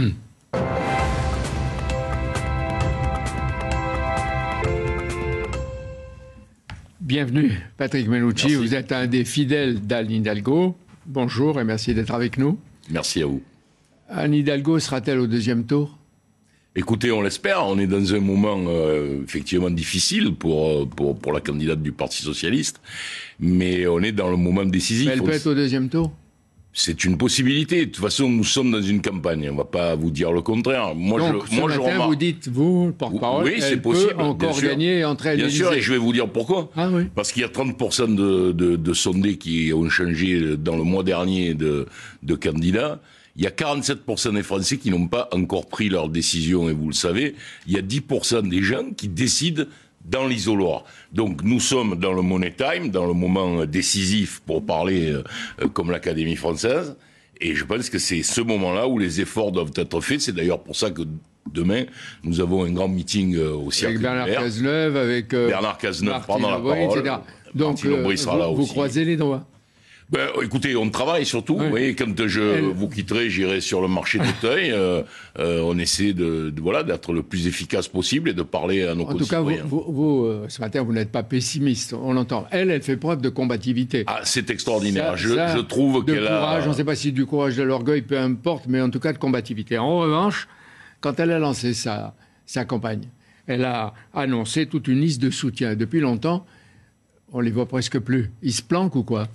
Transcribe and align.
Bienvenue, 7.00 7.52
Patrick 7.76 8.08
Menucci. 8.08 8.54
Vous 8.54 8.74
êtes 8.74 8.92
un 8.92 9.06
des 9.06 9.24
fidèles 9.24 9.80
d'Anne 9.80 10.10
Hidalgo. 10.10 10.76
Bonjour 11.06 11.60
et 11.60 11.64
merci 11.64 11.94
d'être 11.94 12.14
avec 12.14 12.38
nous. 12.38 12.58
Merci 12.90 13.22
à 13.22 13.26
vous. 13.26 13.42
Anne 14.08 14.34
Hidalgo 14.34 14.78
sera-t-elle 14.78 15.18
au 15.18 15.26
deuxième 15.26 15.64
tour? 15.66 15.98
Écoutez, 16.76 17.10
on 17.10 17.20
l'espère. 17.20 17.66
On 17.66 17.78
est 17.78 17.88
dans 17.88 18.14
un 18.14 18.20
moment 18.20 18.62
euh, 18.68 19.24
effectivement 19.24 19.70
difficile 19.70 20.34
pour, 20.34 20.68
euh, 20.68 20.86
pour, 20.86 21.18
pour 21.18 21.32
la 21.32 21.40
candidate 21.40 21.82
du 21.82 21.90
Parti 21.90 22.22
socialiste, 22.22 22.80
mais 23.40 23.88
on 23.88 24.00
est 24.02 24.12
dans 24.12 24.30
le 24.30 24.36
moment 24.36 24.64
décisif. 24.64 25.06
Mais 25.06 25.14
elle 25.14 25.22
peut 25.22 25.32
être 25.32 25.48
au 25.48 25.54
deuxième 25.54 25.88
tour? 25.88 26.12
C'est 26.72 27.04
une 27.04 27.18
possibilité. 27.18 27.86
De 27.86 27.90
toute 27.90 28.02
façon, 28.02 28.28
nous 28.28 28.44
sommes 28.44 28.70
dans 28.70 28.80
une 28.80 29.02
campagne. 29.02 29.48
On 29.48 29.52
ne 29.52 29.56
va 29.58 29.64
pas 29.64 29.94
vous 29.96 30.10
dire 30.10 30.32
le 30.32 30.40
contraire. 30.40 30.94
Moi, 30.94 31.18
Donc, 31.18 31.44
je, 31.46 31.50
ce 31.50 31.54
moi, 31.56 31.68
matin, 31.68 31.80
je 31.82 31.90
remarque... 31.90 32.08
vous 32.08 32.16
dites, 32.16 32.48
vous, 32.48 32.92
porte-parole, 32.96 33.44
oui, 33.44 33.56
c'est 33.58 33.76
possible. 33.78 34.14
Peut 34.14 34.22
encore 34.22 34.60
gagner 34.60 35.04
entre 35.04 35.26
elle 35.26 35.38
Bien 35.38 35.48
sûr, 35.50 35.72
et 35.72 35.80
je 35.80 35.92
vais 35.92 35.98
vous 35.98 36.12
dire 36.12 36.28
pourquoi. 36.28 36.70
Ah, 36.76 36.88
oui. 36.92 37.04
Parce 37.14 37.32
qu'il 37.32 37.42
y 37.42 37.44
a 37.44 37.48
30% 37.48 38.14
de, 38.14 38.52
de, 38.52 38.76
de, 38.76 38.92
sondés 38.94 39.36
qui 39.36 39.72
ont 39.74 39.88
changé 39.88 40.56
dans 40.56 40.76
le 40.76 40.84
mois 40.84 41.02
dernier 41.02 41.54
de, 41.54 41.86
de 42.22 42.34
candidats. 42.34 43.00
Il 43.36 43.42
y 43.42 43.46
a 43.46 43.50
47% 43.50 44.34
des 44.34 44.42
Français 44.42 44.76
qui 44.76 44.90
n'ont 44.90 45.06
pas 45.06 45.28
encore 45.32 45.66
pris 45.66 45.88
leur 45.88 46.08
décision, 46.08 46.68
et 46.68 46.72
vous 46.72 46.88
le 46.88 46.94
savez. 46.94 47.34
Il 47.66 47.72
y 47.72 47.78
a 47.78 47.82
10% 47.82 48.48
des 48.48 48.62
gens 48.62 48.90
qui 48.96 49.08
décident 49.08 49.64
dans 50.04 50.26
l'isoloir. 50.26 50.84
Donc 51.12 51.42
nous 51.42 51.60
sommes 51.60 51.96
dans 51.96 52.12
le 52.12 52.22
money 52.22 52.52
time, 52.52 52.90
dans 52.90 53.06
le 53.06 53.12
moment 53.12 53.64
décisif 53.66 54.40
pour 54.46 54.64
parler 54.64 55.12
euh, 55.12 55.68
comme 55.68 55.90
l'Académie 55.90 56.36
française. 56.36 56.96
Et 57.40 57.54
je 57.54 57.64
pense 57.64 57.88
que 57.88 57.98
c'est 57.98 58.22
ce 58.22 58.40
moment-là 58.40 58.86
où 58.86 58.98
les 58.98 59.20
efforts 59.20 59.52
doivent 59.52 59.72
être 59.76 60.00
faits. 60.00 60.20
C'est 60.20 60.32
d'ailleurs 60.32 60.62
pour 60.62 60.76
ça 60.76 60.90
que 60.90 61.02
demain, 61.52 61.84
nous 62.22 62.40
avons 62.40 62.64
un 62.64 62.70
grand 62.70 62.88
meeting 62.88 63.34
euh, 63.36 63.52
au 63.52 63.70
Cercle 63.70 63.96
Avec 63.96 64.02
Bernard 64.02 64.26
Cazeneuve, 64.26 64.96
avec 64.96 65.34
euh, 65.34 65.48
Bernard 65.48 65.78
Cazeneuve 65.78 66.26
pendant 66.26 66.50
la 66.50 66.58
parole. 66.58 66.98
Etc. 66.98 67.14
Donc, 67.54 67.84
vous, 67.84 68.54
vous 68.54 68.66
croisez 68.66 69.04
les 69.04 69.16
doigts 69.16 69.46
ben, 70.10 70.28
écoutez, 70.42 70.74
on 70.74 70.90
travaille 70.90 71.24
surtout. 71.24 71.56
Voyez, 71.56 71.94
quand 71.94 72.26
je 72.26 72.60
vous 72.60 72.88
quitterai, 72.88 73.30
j'irai 73.30 73.60
sur 73.60 73.80
le 73.80 73.86
marché 73.86 74.18
d'Auteuil. 74.18 74.70
euh, 74.72 75.02
euh, 75.38 75.62
on 75.64 75.78
essaie 75.78 76.12
de, 76.12 76.50
de 76.50 76.60
voilà 76.60 76.82
d'être 76.82 77.12
le 77.12 77.22
plus 77.22 77.46
efficace 77.46 77.86
possible 77.86 78.30
et 78.30 78.34
de 78.34 78.42
parler 78.42 78.84
à 78.84 78.96
nos 78.96 79.04
en 79.04 79.12
En 79.12 79.14
tout 79.14 79.26
cas, 79.26 79.40
vous, 79.40 79.52
vous, 79.64 79.84
vous 79.88 80.24
euh, 80.24 80.46
ce 80.48 80.60
matin, 80.60 80.82
vous 80.82 80.92
n'êtes 80.92 81.12
pas 81.12 81.22
pessimiste. 81.22 81.92
On 81.92 82.12
l'entend. 82.12 82.46
Elle, 82.50 82.70
elle 82.70 82.82
fait 82.82 82.96
preuve 82.96 83.20
de 83.20 83.28
combativité. 83.28 84.02
Ah, 84.08 84.20
c'est 84.24 84.50
extraordinaire. 84.50 85.10
Ça, 85.10 85.16
je, 85.16 85.34
ça, 85.34 85.56
je, 85.56 85.60
trouve 85.60 86.04
qu'elle 86.04 86.26
a. 86.26 86.38
courage, 86.38 86.66
on 86.66 86.70
ne 86.70 86.74
sait 86.74 86.84
pas 86.84 86.96
si 86.96 87.12
du 87.12 87.24
courage, 87.24 87.56
de 87.56 87.62
l'orgueil, 87.62 88.02
peu 88.02 88.18
importe, 88.18 88.64
mais 88.68 88.80
en 88.80 88.90
tout 88.90 89.00
cas 89.00 89.12
de 89.12 89.18
combativité. 89.18 89.78
En 89.78 89.98
revanche, 89.98 90.48
quand 91.00 91.20
elle 91.20 91.30
a 91.30 91.38
lancé 91.38 91.72
sa, 91.72 92.14
sa 92.46 92.64
campagne, 92.64 93.04
elle 93.46 93.64
a 93.64 93.94
annoncé 94.12 94.66
toute 94.66 94.88
une 94.88 95.00
liste 95.00 95.22
de 95.22 95.30
soutien. 95.30 95.76
Depuis 95.76 96.00
longtemps, 96.00 96.44
on 97.32 97.38
les 97.38 97.52
voit 97.52 97.66
presque 97.66 98.00
plus. 98.00 98.32
Ils 98.42 98.52
se 98.52 98.62
planquent 98.62 98.96
ou 98.96 99.04
quoi? 99.04 99.28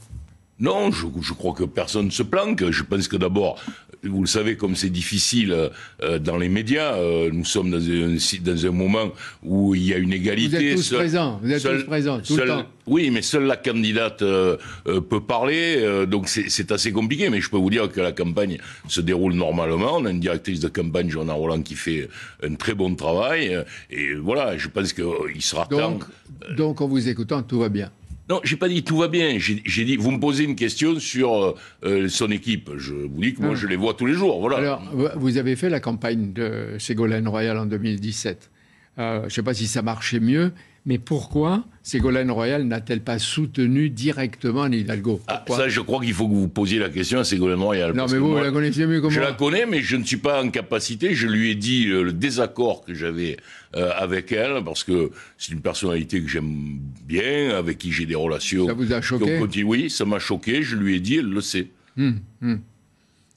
Non, 0.59 0.89
je, 0.89 1.05
je, 1.21 1.33
crois 1.33 1.53
que 1.53 1.65
personne 1.65 2.05
ne 2.05 2.11
se 2.11 2.23
planque. 2.23 2.69
Je 2.71 2.83
pense 2.83 3.09
que 3.09 3.17
d'abord, 3.17 3.59
vous 4.03 4.21
le 4.21 4.27
savez, 4.27 4.55
comme 4.55 4.75
c'est 4.75 4.89
difficile 4.89 5.69
euh, 6.01 6.19
dans 6.19 6.37
les 6.37 6.47
médias, 6.47 6.93
euh, 6.93 7.29
nous 7.31 7.43
sommes 7.43 7.71
dans 7.71 7.81
un, 7.81 8.15
dans 8.41 8.65
un, 8.65 8.71
moment 8.71 9.11
où 9.43 9.75
il 9.75 9.83
y 9.83 9.93
a 9.93 9.97
une 9.97 10.13
égalité. 10.13 10.57
Vous 10.57 10.63
êtes 10.63 10.75
tous 10.77 10.81
seul, 10.83 10.99
présents, 10.99 11.39
vous 11.41 11.51
êtes 11.51 11.59
seul, 11.59 11.79
tous 11.79 11.85
présents, 11.85 12.19
tout 12.19 12.35
seul, 12.35 12.47
le 12.47 12.47
temps. 12.47 12.65
Oui, 12.87 13.09
mais 13.11 13.21
seule 13.21 13.43
la 13.43 13.57
candidate 13.57 14.21
euh, 14.21 14.57
peut 14.85 15.21
parler, 15.21 16.05
donc 16.07 16.29
c'est 16.29 16.71
assez 16.71 16.91
compliqué. 16.91 17.29
Mais 17.29 17.41
je 17.41 17.49
peux 17.49 17.57
vous 17.57 17.69
dire 17.69 17.91
que 17.91 17.99
la 17.99 18.11
campagne 18.13 18.57
se 18.87 19.01
déroule 19.01 19.33
normalement. 19.33 19.97
On 19.97 20.05
a 20.05 20.11
une 20.11 20.19
directrice 20.19 20.61
de 20.61 20.69
campagne, 20.69 21.09
Joanna 21.09 21.33
Roland, 21.33 21.61
qui 21.61 21.75
fait 21.75 22.07
un 22.43 22.55
très 22.55 22.75
bon 22.75 22.95
travail. 22.95 23.57
Et 23.89 24.13
voilà, 24.13 24.57
je 24.57 24.69
pense 24.69 24.93
qu'il 24.93 25.41
sera 25.41 25.65
donc, 25.65 25.79
temps. 25.79 26.07
Donc, 26.55 26.79
en 26.79 26.87
vous 26.87 27.09
écoutant, 27.09 27.43
tout 27.43 27.59
va 27.59 27.69
bien. 27.69 27.91
Non, 28.29 28.41
j'ai 28.43 28.55
pas 28.55 28.67
dit 28.67 28.83
tout 28.83 28.97
va 28.97 29.07
bien. 29.07 29.37
J'ai 29.37 29.85
dit, 29.85 29.97
vous 29.97 30.11
me 30.11 30.19
posez 30.19 30.43
une 30.43 30.55
question 30.55 30.99
sur 30.99 31.55
euh, 31.83 32.07
son 32.07 32.31
équipe. 32.31 32.71
Je 32.77 32.93
vous 32.93 33.21
dis 33.21 33.33
que 33.33 33.41
moi, 33.41 33.51
ah. 33.53 33.55
je 33.55 33.67
les 33.67 33.75
vois 33.75 33.93
tous 33.93 34.07
les 34.07 34.13
jours. 34.13 34.39
Voilà. 34.39 34.57
Alors, 34.57 34.81
vous 35.15 35.37
avez 35.37 35.55
fait 35.55 35.69
la 35.69 35.79
campagne 35.79 36.33
de 36.33 36.75
Ségolène 36.79 37.27
Royal 37.27 37.57
en 37.57 37.65
2017. 37.65 38.49
Euh, 38.97 39.19
je 39.21 39.25
ne 39.25 39.29
sais 39.29 39.43
pas 39.43 39.53
si 39.53 39.67
ça 39.67 39.81
marchait 39.81 40.19
mieux, 40.19 40.53
mais 40.85 40.99
pourquoi 40.99 41.63
Ségolène 41.81 42.29
Royal 42.29 42.63
n'a-t-elle 42.63 43.01
pas 43.01 43.17
soutenu 43.17 43.89
directement 43.89 44.63
Anne 44.63 44.73
Hidalgo 44.73 45.19
ah, 45.27 45.43
Ça, 45.47 45.67
je 45.67 45.81
crois 45.81 46.03
qu'il 46.03 46.13
faut 46.13 46.27
que 46.27 46.33
vous 46.33 46.47
posiez 46.47 46.77
la 46.77 46.89
question 46.89 47.19
à 47.19 47.23
Ségolène 47.23 47.59
Royal. 47.59 47.93
Non, 47.93 48.05
mais 48.09 48.19
vous, 48.19 48.27
moi, 48.27 48.39
vous 48.39 48.45
la 48.45 48.51
connaissez 48.51 48.85
mieux 48.85 48.97
que 48.97 49.03
moi. 49.03 49.11
Je 49.11 49.19
la 49.19 49.33
connais, 49.33 49.65
mais 49.65 49.81
je 49.81 49.95
ne 49.95 50.03
suis 50.03 50.17
pas 50.17 50.43
en 50.43 50.49
capacité. 50.49 51.15
Je 51.15 51.27
lui 51.27 51.49
ai 51.49 51.55
dit 51.55 51.87
euh, 51.87 52.03
le 52.03 52.13
désaccord 52.13 52.85
que 52.85 52.93
j'avais 52.93 53.37
euh, 53.75 53.91
avec 53.95 54.31
elle, 54.31 54.63
parce 54.63 54.83
que 54.83 55.09
c'est 55.39 55.53
une 55.53 55.61
personnalité 55.61 56.21
que 56.21 56.27
j'aime 56.27 56.79
bien, 57.07 57.55
avec 57.57 57.79
qui 57.79 57.91
j'ai 57.91 58.05
des 58.05 58.15
relations. 58.15 58.67
Ça 58.67 58.73
vous 58.73 58.93
a 58.93 59.01
choqué 59.01 59.63
Oui, 59.63 59.89
ça 59.89 60.05
m'a 60.05 60.19
choqué. 60.19 60.61
Je 60.61 60.75
lui 60.75 60.95
ai 60.95 60.99
dit, 60.99 61.17
elle 61.17 61.29
le 61.29 61.41
sait. 61.41 61.67
Hum, 61.97 62.19
hum. 62.43 62.59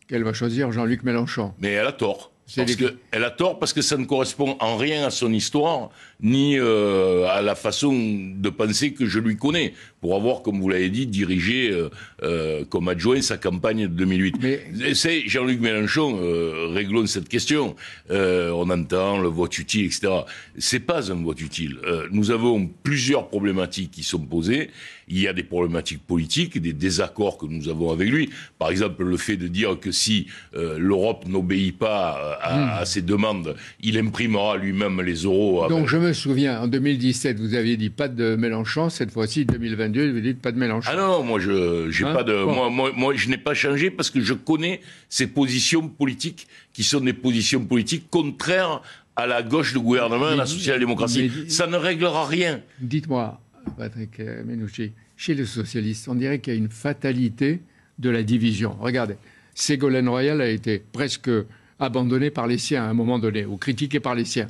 Qu'elle 0.06 0.24
va 0.24 0.34
choisir 0.34 0.70
Jean-Luc 0.72 1.02
Mélenchon. 1.02 1.52
Mais 1.60 1.72
elle 1.72 1.86
a 1.86 1.92
tort. 1.92 2.32
Parce 2.56 2.76
que, 2.76 2.96
elle 3.10 3.24
a 3.24 3.30
tort 3.30 3.58
parce 3.58 3.72
que 3.72 3.82
ça 3.82 3.96
ne 3.96 4.04
correspond 4.04 4.56
en 4.60 4.76
rien 4.76 5.06
à 5.06 5.10
son 5.10 5.32
histoire, 5.32 5.90
ni 6.20 6.58
euh, 6.58 7.26
à 7.28 7.42
la 7.42 7.54
façon 7.54 7.92
de 7.92 8.48
penser 8.48 8.92
que 8.92 9.06
je 9.06 9.18
lui 9.18 9.36
connais, 9.36 9.74
pour 10.00 10.14
avoir, 10.14 10.42
comme 10.42 10.60
vous 10.60 10.68
l'avez 10.68 10.90
dit, 10.90 11.06
dirigé 11.06 11.70
euh, 11.70 11.90
euh, 12.22 12.64
comme 12.64 12.88
adjoint 12.88 13.20
sa 13.20 13.36
campagne 13.36 13.82
de 13.82 13.88
2008. 13.88 14.36
Mais... 14.40 14.94
C'est 14.94 15.28
Jean-Luc 15.28 15.60
Mélenchon, 15.60 16.18
euh, 16.20 16.68
réglons 16.72 17.06
cette 17.06 17.28
question. 17.28 17.76
Euh, 18.10 18.50
on 18.50 18.70
entend 18.70 19.18
le 19.18 19.28
vote 19.28 19.58
utile, 19.58 19.86
etc. 19.86 20.08
C'est 20.56 20.80
pas 20.80 21.12
un 21.12 21.22
vote 21.22 21.40
utile. 21.40 21.78
Euh, 21.84 22.08
nous 22.10 22.30
avons 22.30 22.68
plusieurs 22.82 23.28
problématiques 23.28 23.90
qui 23.90 24.02
sont 24.02 24.20
posées. 24.20 24.70
Il 25.08 25.18
y 25.18 25.26
a 25.26 25.32
des 25.32 25.42
problématiques 25.42 26.06
politiques, 26.06 26.60
des 26.60 26.74
désaccords 26.74 27.38
que 27.38 27.46
nous 27.46 27.68
avons 27.68 27.90
avec 27.90 28.08
lui. 28.10 28.30
Par 28.58 28.70
exemple, 28.70 29.04
le 29.04 29.16
fait 29.16 29.36
de 29.36 29.48
dire 29.48 29.80
que 29.80 29.90
si 29.90 30.26
l'Europe 30.52 31.24
n'obéit 31.26 31.78
pas 31.78 32.37
à, 32.40 32.78
à, 32.78 32.84
ses 32.84 33.02
demandes, 33.02 33.54
il 33.80 33.98
imprimera 33.98 34.56
lui-même 34.56 35.00
les 35.00 35.22
euros. 35.22 35.66
Donc 35.68 35.88
je 35.88 35.96
me 35.96 36.12
souviens, 36.12 36.60
en 36.60 36.68
2017, 36.68 37.38
vous 37.38 37.54
aviez 37.54 37.76
dit 37.76 37.90
pas 37.90 38.08
de 38.08 38.36
Mélenchon, 38.36 38.90
cette 38.90 39.10
fois-ci 39.10 39.44
2022, 39.44 40.12
vous 40.12 40.20
dites 40.20 40.40
pas 40.40 40.52
de 40.52 40.58
Mélenchon. 40.58 40.90
Ah 40.92 40.96
non, 40.96 41.22
moi 41.22 41.40
je 41.40 41.90
j'ai 41.90 42.04
hein 42.04 42.14
pas 42.14 42.24
de 42.24 42.44
bon. 42.44 42.54
moi, 42.54 42.70
moi, 42.70 42.92
moi 42.94 43.14
je 43.14 43.28
n'ai 43.28 43.38
pas 43.38 43.54
changé 43.54 43.90
parce 43.90 44.10
que 44.10 44.20
je 44.20 44.34
connais 44.34 44.80
ces 45.08 45.26
positions 45.26 45.88
politiques 45.88 46.48
qui 46.72 46.84
sont 46.84 47.00
des 47.00 47.12
positions 47.12 47.64
politiques 47.64 48.08
contraires 48.10 48.82
à 49.16 49.26
la 49.26 49.42
gauche 49.42 49.72
du 49.72 49.80
gouvernement, 49.80 50.26
à 50.26 50.36
la 50.36 50.46
social-démocratie. 50.46 51.30
Ça 51.48 51.66
ne 51.66 51.76
réglera 51.76 52.26
rien. 52.26 52.60
Dites-moi, 52.80 53.40
Patrick 53.76 54.20
Menouchi, 54.46 54.92
chez 55.16 55.34
les 55.34 55.44
socialistes, 55.44 56.08
on 56.08 56.14
dirait 56.14 56.38
qu'il 56.38 56.52
y 56.52 56.56
a 56.56 56.58
une 56.58 56.70
fatalité 56.70 57.60
de 57.98 58.10
la 58.10 58.22
division. 58.22 58.76
Regardez, 58.80 59.16
Ségolène 59.54 60.08
Royal 60.08 60.40
a 60.40 60.48
été 60.48 60.82
presque 60.92 61.30
abandonné 61.78 62.30
par 62.30 62.46
les 62.46 62.58
siens 62.58 62.84
à 62.84 62.88
un 62.88 62.94
moment 62.94 63.18
donné, 63.18 63.44
ou 63.44 63.56
critiqué 63.56 64.00
par 64.00 64.14
les 64.14 64.24
siens. 64.24 64.48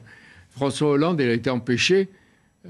François 0.51 0.91
Hollande, 0.91 1.21
il 1.21 1.29
a 1.29 1.33
été 1.33 1.51
empêché 1.51 2.09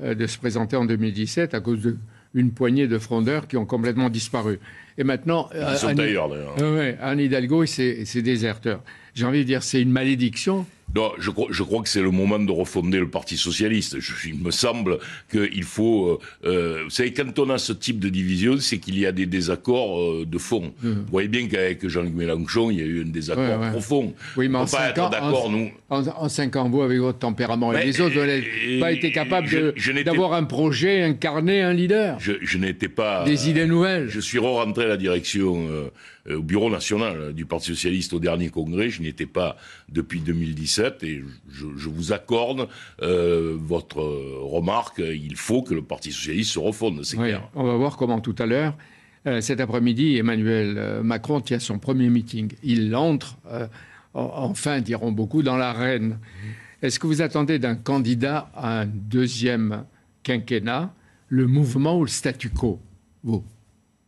euh, 0.02 0.14
de 0.14 0.26
se 0.26 0.38
présenter 0.38 0.76
en 0.76 0.84
2017 0.84 1.54
à 1.54 1.60
cause 1.60 1.96
d'une 2.34 2.50
poignée 2.50 2.86
de 2.86 2.98
frondeurs 2.98 3.48
qui 3.48 3.56
ont 3.56 3.66
complètement 3.66 4.10
disparu. 4.10 4.58
Et 4.98 5.04
maintenant, 5.04 5.48
Ils 5.54 5.76
sont 5.78 5.88
Anne. 5.88 6.00
Euh, 6.00 7.14
Hidalgo 7.16 7.62
et 7.62 7.66
ses, 7.66 8.04
ses 8.04 8.20
déserteurs. 8.22 8.82
J'ai 9.14 9.24
envie 9.24 9.40
de 9.40 9.44
dire, 9.44 9.62
c'est 9.62 9.80
une 9.80 9.92
malédiction 9.92 10.66
non, 10.94 11.12
je 11.18 11.30
crois, 11.30 11.48
je 11.50 11.62
crois 11.62 11.82
que 11.82 11.88
c'est 11.88 12.00
le 12.00 12.10
moment 12.10 12.38
de 12.38 12.50
refonder 12.50 12.98
le 12.98 13.08
Parti 13.08 13.36
socialiste. 13.36 14.00
Je, 14.00 14.28
il 14.28 14.38
me 14.38 14.50
semble 14.50 14.98
qu'il 15.30 15.64
faut. 15.64 16.18
Euh, 16.44 16.84
vous 16.84 16.90
savez, 16.90 17.12
quand 17.12 17.38
on 17.38 17.50
a 17.50 17.58
ce 17.58 17.72
type 17.74 17.98
de 17.98 18.08
division, 18.08 18.56
c'est 18.58 18.78
qu'il 18.78 18.98
y 18.98 19.04
a 19.04 19.12
des 19.12 19.26
désaccords 19.26 20.00
euh, 20.00 20.24
de 20.26 20.38
fond. 20.38 20.72
Mmh. 20.82 20.90
Vous 20.90 21.10
voyez 21.10 21.28
bien 21.28 21.46
qu'avec 21.46 21.86
Jean-Luc 21.86 22.14
Mélenchon, 22.14 22.70
il 22.70 22.78
y 22.78 22.82
a 22.82 22.86
eu 22.86 23.02
un 23.02 23.10
désaccord 23.10 23.44
ouais, 23.44 23.66
ouais. 23.66 23.70
profond. 23.70 24.14
Oui, 24.36 24.48
mais 24.48 24.58
en 24.58 24.66
cinq, 24.66 24.96
ans, 24.98 25.10
en, 25.20 25.50
nous. 25.50 25.70
En, 25.90 26.06
en, 26.06 26.28
cinq 26.28 26.56
ans, 26.56 26.70
vous, 26.70 26.80
avec 26.80 26.98
votre 26.98 27.18
tempérament 27.18 27.72
mais, 27.72 27.82
et 27.82 27.86
les 27.86 28.00
autres, 28.00 28.14
vous 28.14 28.20
n'avez 28.20 28.80
pas 28.80 28.92
été 28.92 29.12
capable 29.12 29.74
d'avoir 30.04 30.32
un 30.32 30.44
projet, 30.44 31.02
incarné 31.02 31.60
un 31.60 31.74
leader. 31.74 32.16
Je, 32.18 32.32
je 32.40 32.56
n'étais 32.56 32.88
pas. 32.88 33.24
Des 33.24 33.50
idées 33.50 33.66
nouvelles. 33.66 34.08
Je 34.08 34.20
suis 34.20 34.38
re-rentré 34.38 34.84
à 34.84 34.88
la 34.88 34.96
direction. 34.96 35.68
Euh, 35.68 35.90
au 36.30 36.42
bureau 36.42 36.70
national 36.70 37.32
du 37.32 37.46
Parti 37.46 37.66
socialiste 37.66 38.12
au 38.12 38.20
dernier 38.20 38.50
congrès. 38.50 38.90
Je 38.90 39.02
n'y 39.02 39.08
étais 39.08 39.26
pas 39.26 39.56
depuis 39.88 40.20
2017 40.20 41.02
et 41.02 41.22
je, 41.50 41.66
je 41.76 41.88
vous 41.88 42.12
accorde 42.12 42.68
euh, 43.02 43.56
votre 43.58 44.00
remarque. 44.00 44.98
Il 44.98 45.36
faut 45.36 45.62
que 45.62 45.74
le 45.74 45.82
Parti 45.82 46.12
socialiste 46.12 46.52
se 46.52 46.58
refonde, 46.58 47.04
c'est 47.04 47.16
oui, 47.16 47.28
clair. 47.28 47.48
On 47.54 47.64
va 47.64 47.76
voir 47.76 47.96
comment 47.96 48.20
tout 48.20 48.36
à 48.38 48.46
l'heure. 48.46 48.76
Euh, 49.26 49.40
cet 49.40 49.60
après-midi, 49.60 50.16
Emmanuel 50.16 51.02
Macron 51.02 51.40
tient 51.40 51.58
son 51.58 51.78
premier 51.78 52.08
meeting. 52.08 52.52
Il 52.62 52.94
entre, 52.94 53.36
euh, 53.50 53.66
enfin, 54.14 54.80
diront 54.80 55.12
beaucoup, 55.12 55.42
dans 55.42 55.56
l'arène. 55.56 56.18
Est-ce 56.82 56.98
que 56.98 57.06
vous 57.06 57.22
attendez 57.22 57.58
d'un 57.58 57.74
candidat 57.74 58.50
à 58.54 58.80
un 58.80 58.86
deuxième 58.86 59.84
quinquennat 60.22 60.92
le 61.28 61.46
mouvement 61.46 61.98
ou 61.98 62.02
le 62.02 62.08
statu 62.08 62.50
quo, 62.50 62.80
vous? 63.22 63.44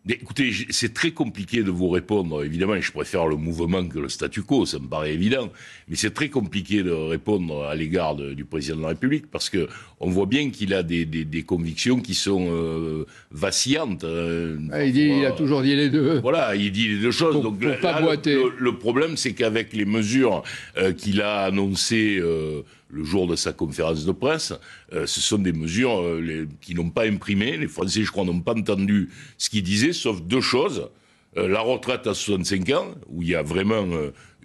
Écoutez, 0.08 0.50
c'est 0.70 0.94
très 0.94 1.10
compliqué 1.10 1.62
de 1.62 1.70
vous 1.70 1.90
répondre. 1.90 2.42
Évidemment, 2.42 2.80
je 2.80 2.90
préfère 2.90 3.26
le 3.26 3.36
mouvement 3.36 3.86
que 3.86 3.98
le 3.98 4.08
statu 4.08 4.42
quo, 4.42 4.64
ça 4.64 4.78
me 4.78 4.88
paraît 4.88 5.12
évident. 5.12 5.50
Mais 5.88 5.96
c'est 5.96 6.14
très 6.14 6.30
compliqué 6.30 6.82
de 6.82 6.90
répondre 6.90 7.64
à 7.64 7.74
l'égard 7.74 8.16
du 8.16 8.44
président 8.46 8.76
de 8.78 8.82
la 8.82 8.88
République 8.88 9.30
parce 9.30 9.50
que 9.50 9.68
on 10.00 10.08
voit 10.08 10.24
bien 10.24 10.48
qu'il 10.48 10.72
a 10.72 10.82
des, 10.82 11.04
des, 11.04 11.26
des, 11.26 11.42
convictions 11.42 12.00
qui 12.00 12.14
sont 12.14 12.48
euh, 12.50 13.04
vacillantes. 13.30 14.04
Euh, 14.04 14.56
ah, 14.72 14.82
il, 14.84 14.94
dit, 14.94 15.08
il, 15.18 15.26
a 15.26 15.32
toujours 15.32 15.60
dit 15.60 15.76
les 15.76 15.90
deux. 15.90 16.18
Voilà, 16.20 16.56
il 16.56 16.72
dit 16.72 16.88
les 16.88 17.02
deux 17.02 17.10
choses. 17.10 17.34
Pour, 17.34 17.52
Donc, 17.52 17.80
pas 17.80 18.00
boiter. 18.00 18.36
Le, 18.36 18.54
le, 18.58 18.78
problème, 18.78 19.18
c'est 19.18 19.34
qu'avec 19.34 19.74
les 19.74 19.84
mesures 19.84 20.42
euh, 20.78 20.92
qu'il 20.92 21.20
a 21.20 21.42
annoncées 21.42 22.16
euh, 22.18 22.62
le 22.92 23.04
jour 23.04 23.26
de 23.26 23.36
sa 23.36 23.52
conférence 23.52 24.04
de 24.04 24.12
presse, 24.12 24.52
euh, 24.92 25.06
ce 25.06 25.20
sont 25.20 25.38
des 25.38 25.52
mesures 25.52 26.00
euh, 26.00 26.20
les, 26.20 26.44
qui 26.60 26.74
n'ont 26.74 26.90
pas 26.90 27.06
imprimé. 27.06 27.56
Les 27.56 27.68
Français, 27.68 28.02
je 28.02 28.10
crois, 28.10 28.24
n'ont 28.24 28.40
pas 28.40 28.54
entendu 28.54 29.10
ce 29.38 29.50
qu'il 29.50 29.62
disait, 29.62 29.92
sauf 29.92 30.22
deux 30.22 30.40
choses. 30.40 30.88
Euh, 31.36 31.48
la 31.48 31.60
retraite 31.60 32.06
à 32.06 32.14
65 32.14 32.68
ans, 32.70 32.94
où 33.08 33.22
il 33.22 33.28
y 33.28 33.34
a 33.34 33.42
vraiment 33.42 33.86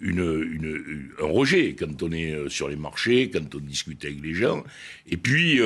une, 0.00 0.20
une, 0.20 1.10
un 1.20 1.26
rejet 1.26 1.74
quand 1.74 2.02
on 2.02 2.12
est 2.12 2.48
sur 2.48 2.68
les 2.68 2.76
marchés, 2.76 3.30
quand 3.30 3.54
on 3.54 3.58
discute 3.58 4.04
avec 4.04 4.22
les 4.22 4.34
gens. 4.34 4.62
Et 5.08 5.16
puis, 5.16 5.60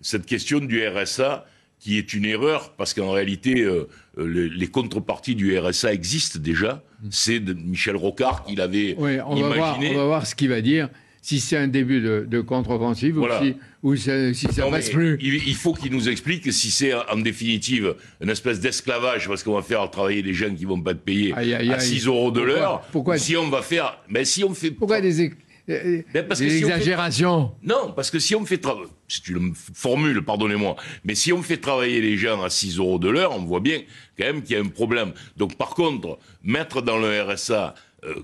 cette 0.00 0.24
question 0.24 0.60
du 0.60 0.86
RSA, 0.86 1.46
qui 1.78 1.98
est 1.98 2.14
une 2.14 2.24
erreur, 2.24 2.72
parce 2.74 2.94
qu'en 2.94 3.10
réalité, 3.10 3.68
les, 4.16 4.48
les, 4.48 4.66
contreparties 4.68 5.34
du 5.34 5.58
RSA 5.58 5.92
existent 5.92 6.38
déjà. 6.38 6.82
C'est 7.10 7.40
Michel 7.40 7.96
Rocard 7.96 8.44
qui 8.44 8.54
l'avait 8.54 8.94
oui, 8.96 9.16
imaginé. 9.16 9.42
Va 9.42 9.54
voir, 9.56 9.78
on 9.80 9.94
va 9.96 10.04
voir 10.04 10.26
ce 10.26 10.34
qu'il 10.34 10.48
va 10.48 10.60
dire 10.60 10.88
si 11.22 11.38
c'est 11.38 11.56
un 11.56 11.68
début 11.68 12.00
de, 12.00 12.26
de 12.28 12.40
contre-offensive 12.40 13.14
voilà. 13.14 13.40
ou 13.40 13.44
si, 13.44 14.10
ou 14.10 14.34
si, 14.34 14.34
si 14.34 14.52
ça 14.52 14.62
non, 14.62 14.72
passe 14.72 14.90
plus. 14.90 15.16
Il, 15.20 15.34
il 15.48 15.54
faut 15.54 15.72
qu'il 15.72 15.92
nous 15.92 16.08
explique 16.08 16.52
si 16.52 16.70
c'est 16.72 16.92
en 16.92 17.16
définitive 17.16 17.94
une 18.20 18.28
espèce 18.28 18.58
d'esclavage 18.58 19.28
parce 19.28 19.44
qu'on 19.44 19.54
va 19.54 19.62
faire 19.62 19.88
travailler 19.88 20.22
des 20.22 20.34
gens 20.34 20.52
qui 20.52 20.64
vont 20.64 20.80
pas 20.80 20.90
être 20.90 21.02
payés 21.02 21.32
aïe, 21.34 21.54
aïe, 21.54 21.72
à 21.72 21.78
6 21.78 22.06
euros 22.06 22.32
de 22.32 22.40
l'heure. 22.40 22.82
Pourquoi 22.90 23.18
Si 23.18 23.36
on 23.36 23.48
va 23.48 23.62
faire, 23.62 23.98
mais 24.08 24.24
si 24.24 24.42
on 24.42 24.52
fait. 24.52 24.72
Pourquoi 24.72 25.00
des, 25.00 25.32
ben 25.68 26.26
parce 26.26 26.40
des 26.40 26.46
que 26.46 26.52
si 26.52 26.58
exagérations 26.58 27.52
fait... 27.60 27.68
Non, 27.68 27.92
parce 27.94 28.10
que 28.10 28.18
si 28.18 28.34
on 28.34 28.44
fait 28.44 28.58
travailler, 28.58 28.88
c'est 29.06 29.28
une 29.28 29.54
formule, 29.54 30.24
pardonnez-moi, 30.24 30.74
mais 31.04 31.14
si 31.14 31.32
on 31.32 31.40
fait 31.40 31.58
travailler 31.58 32.00
les 32.00 32.16
gens 32.16 32.42
à 32.42 32.50
6 32.50 32.78
euros 32.78 32.98
de 32.98 33.08
l'heure, 33.08 33.32
on 33.32 33.44
voit 33.44 33.60
bien 33.60 33.80
quand 34.18 34.24
même 34.24 34.42
qu'il 34.42 34.56
y 34.56 34.58
a 34.58 34.62
un 34.62 34.68
problème. 34.68 35.12
Donc 35.36 35.56
par 35.56 35.70
contre, 35.70 36.18
mettre 36.42 36.82
dans 36.82 36.98
le 36.98 37.22
RSA 37.22 37.74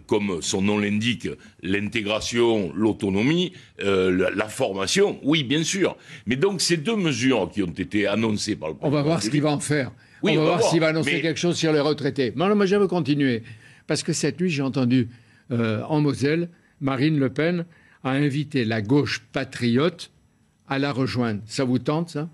comme 0.06 0.42
son 0.42 0.62
nom 0.62 0.78
l'indique, 0.78 1.28
l'intégration, 1.62 2.72
l'autonomie, 2.74 3.52
euh, 3.80 4.10
la, 4.10 4.30
la, 4.30 4.48
formation, 4.48 5.20
oui, 5.22 5.44
bien 5.44 5.62
sûr. 5.62 5.96
Mais 6.26 6.36
donc 6.36 6.60
ces 6.60 6.76
deux 6.76 6.96
mesures 6.96 7.50
qui 7.52 7.62
ont 7.62 7.66
été 7.66 8.06
annoncées 8.06 8.56
par 8.56 8.70
le 8.70 8.74
président. 8.74 8.92
On 8.92 8.96
va 8.96 9.02
voir 9.02 9.22
ce 9.22 9.30
qu'il 9.30 9.42
va 9.42 9.50
en 9.50 9.60
faire. 9.60 9.92
Oui, 10.22 10.32
on 10.32 10.34
va, 10.34 10.40
on 10.40 10.44
va 10.44 10.46
voir, 10.46 10.58
voir 10.58 10.70
s'il 10.70 10.80
va 10.80 10.88
annoncer 10.88 11.12
mais... 11.14 11.20
quelque 11.20 11.38
chose 11.38 11.56
sur 11.56 11.72
les 11.72 11.80
retraités. 11.80 12.32
Non, 12.34 12.48
non, 12.48 12.56
moi 12.56 12.66
je 12.66 12.76
veux 12.76 12.88
continuer. 12.88 13.42
Parce 13.86 14.02
que 14.02 14.12
cette 14.12 14.40
nuit, 14.40 14.50
j'ai 14.50 14.62
entendu 14.62 15.08
euh, 15.50 15.82
en 15.84 16.00
Moselle, 16.00 16.50
Marine 16.80 17.18
Le 17.18 17.30
Pen 17.30 17.64
a 18.04 18.10
invité 18.10 18.64
la 18.64 18.82
gauche 18.82 19.22
patriote 19.32 20.10
à 20.68 20.78
la 20.78 20.92
rejoindre. 20.92 21.40
Ça 21.46 21.64
vous 21.64 21.78
tente, 21.78 22.10
ça? 22.10 22.28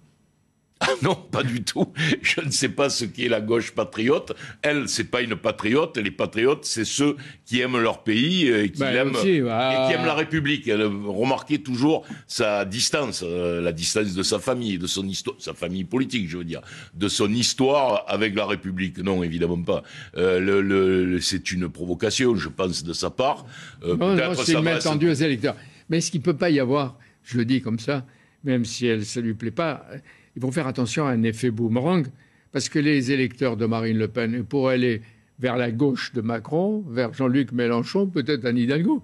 Ah 0.86 0.90
non, 1.02 1.14
pas 1.14 1.42
du 1.42 1.62
tout. 1.62 1.92
Je 2.22 2.40
ne 2.40 2.50
sais 2.50 2.69
pas 2.69 2.90
ce 2.90 3.04
qu'est 3.04 3.28
la 3.28 3.40
gauche 3.40 3.72
patriote. 3.72 4.32
Elle, 4.62 4.88
c'est 4.88 5.04
pas 5.04 5.22
une 5.22 5.36
patriote. 5.36 5.96
Les 5.96 6.10
patriotes, 6.10 6.64
c'est 6.64 6.84
ceux 6.84 7.16
qui 7.46 7.60
aiment 7.60 7.78
leur 7.78 8.02
pays 8.02 8.48
et 8.48 8.70
qui, 8.70 8.82
aiment, 8.82 9.14
aussi, 9.14 9.40
bah... 9.40 9.72
et 9.72 9.88
qui 9.88 9.94
aiment 9.94 10.06
la 10.06 10.14
République. 10.14 10.69
Elle 10.69 10.82
remarquez 10.82 11.62
toujours 11.62 12.04
sa 12.26 12.64
distance, 12.64 13.22
euh, 13.26 13.60
la 13.60 13.72
distance 13.72 14.14
de 14.14 14.22
sa 14.22 14.38
famille, 14.38 14.78
de 14.78 14.86
son 14.86 15.06
histoire, 15.08 15.36
sa 15.38 15.54
famille 15.54 15.84
politique, 15.84 16.28
je 16.28 16.36
veux 16.38 16.44
dire, 16.44 16.60
de 16.94 17.08
son 17.08 17.32
histoire 17.32 18.04
avec 18.06 18.34
la 18.34 18.46
République. 18.46 18.98
Non, 18.98 19.22
évidemment 19.22 19.62
pas. 19.62 19.82
Euh, 20.16 20.38
le, 20.40 20.60
le, 20.60 21.20
c'est 21.20 21.50
une 21.52 21.69
provocation, 21.69 22.37
je 22.37 22.48
pense, 22.48 22.84
de 22.84 22.92
sa 22.92 23.10
part. 23.10 23.46
Euh, 23.84 23.96
non, 23.96 24.14
non 24.14 24.34
c'est 24.34 24.60
main 24.60 24.78
tendue 24.78 25.08
aux 25.08 25.14
électeurs. 25.14 25.56
Mais 25.88 25.98
est-ce 25.98 26.10
qu'il 26.10 26.22
peut 26.22 26.37
pas 26.37 26.50
y 26.50 26.60
avoir, 26.60 26.98
je 27.22 27.38
le 27.38 27.44
dis 27.44 27.60
comme 27.60 27.78
ça, 27.78 28.04
même 28.42 28.64
si 28.64 28.87
elle, 28.87 29.04
ça 29.04 29.20
lui 29.20 29.34
plaît 29.34 29.50
pas 29.50 29.87
il 30.36 30.42
faut 30.42 30.50
faire 30.50 30.66
attention 30.66 31.06
à 31.06 31.10
un 31.10 31.22
effet 31.22 31.50
boomerang, 31.50 32.06
parce 32.52 32.69
que 32.69 32.78
les 32.78 33.12
électeurs 33.12 33.56
de 33.56 33.66
Marine 33.66 33.98
Le 33.98 34.08
Pen 34.08 34.44
pourraient 34.44 34.75
aller 34.75 35.02
vers 35.38 35.56
la 35.56 35.70
gauche 35.70 36.12
de 36.12 36.20
Macron, 36.20 36.84
vers 36.88 37.12
Jean-Luc 37.12 37.52
Mélenchon, 37.52 38.06
peut-être 38.06 38.44
Anne 38.44 38.58
Hidalgo. 38.58 39.02